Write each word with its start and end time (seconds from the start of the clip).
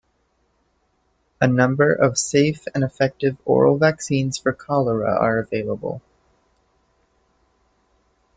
A 1.39 1.47
number 1.47 1.93
of 1.93 2.17
safe 2.17 2.65
and 2.73 2.83
effective 2.83 3.37
oral 3.45 3.77
vaccines 3.77 4.35
for 4.35 4.51
cholera 4.51 5.11
are 5.15 5.37
available. 5.37 6.01